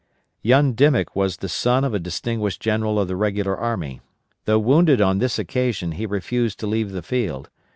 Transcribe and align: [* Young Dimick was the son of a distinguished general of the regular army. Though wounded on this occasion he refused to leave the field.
[* 0.27 0.33
Young 0.41 0.73
Dimick 0.73 1.15
was 1.15 1.37
the 1.37 1.47
son 1.47 1.83
of 1.83 1.93
a 1.93 1.99
distinguished 1.99 2.59
general 2.59 2.99
of 2.99 3.07
the 3.07 3.15
regular 3.15 3.55
army. 3.55 4.01
Though 4.45 4.57
wounded 4.57 4.99
on 4.99 5.19
this 5.19 5.37
occasion 5.37 5.91
he 5.91 6.07
refused 6.07 6.59
to 6.61 6.65
leave 6.65 6.91
the 6.91 7.03
field. 7.03 7.51